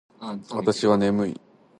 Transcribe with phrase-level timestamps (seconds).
[0.19, 1.41] わたしはねむいです。